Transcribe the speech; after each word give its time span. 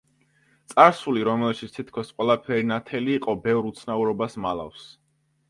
წარსული, 0.73 1.25
რომელშიც 1.27 1.75
თითქოს 1.75 2.09
ყველაფერი 2.21 2.67
ნათელი 2.73 3.15
იყო, 3.19 3.37
ბევრ 3.45 3.71
უცნაურობას 3.75 4.41
მალავს. 4.49 4.91